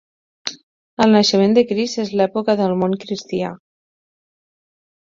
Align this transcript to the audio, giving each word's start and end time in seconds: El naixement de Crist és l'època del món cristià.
El 1.05 1.13
naixement 1.17 1.53
de 1.59 1.65
Crist 1.73 2.01
és 2.07 2.15
l'època 2.17 2.59
del 2.63 2.75
món 2.81 2.99
cristià. 3.07 3.55